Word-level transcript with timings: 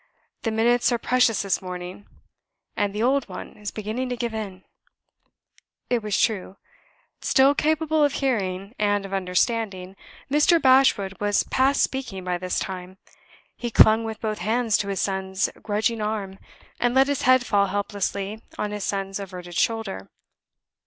"The 0.41 0.49
minutes 0.49 0.91
are 0.91 0.97
precious 0.97 1.43
this 1.43 1.61
morning; 1.61 2.07
and 2.75 2.91
the 2.91 3.03
old 3.03 3.29
one 3.29 3.55
is 3.55 3.69
beginning 3.69 4.09
to 4.09 4.17
give 4.17 4.33
in." 4.33 4.63
It 5.91 6.01
was 6.01 6.19
true. 6.19 6.57
Still 7.19 7.53
capable 7.53 8.03
of 8.03 8.13
hearing 8.13 8.73
and 8.79 9.05
of 9.05 9.13
understanding, 9.13 9.95
Mr. 10.27 10.59
Bashwood 10.59 11.17
was 11.19 11.43
past 11.43 11.83
speaking 11.83 12.23
by 12.23 12.39
this 12.39 12.57
time. 12.57 12.97
He 13.55 13.69
clung 13.69 14.03
with 14.03 14.19
both 14.19 14.39
hands 14.39 14.75
to 14.77 14.87
his 14.87 14.99
son's 14.99 15.51
grudging 15.61 16.01
arm, 16.01 16.39
and 16.79 16.95
let 16.95 17.05
his 17.05 17.21
head 17.21 17.45
fall 17.45 17.67
helplessly 17.67 18.41
on 18.57 18.71
his 18.71 18.83
son's 18.83 19.19
averted 19.19 19.53
shoulder. 19.53 20.09